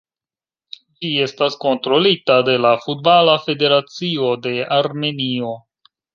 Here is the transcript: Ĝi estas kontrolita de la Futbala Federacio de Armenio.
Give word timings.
Ĝi 1.03 1.11
estas 1.25 1.57
kontrolita 1.65 2.39
de 2.47 2.55
la 2.67 2.73
Futbala 2.87 3.37
Federacio 3.45 4.33
de 4.49 4.57
Armenio. 4.81 5.55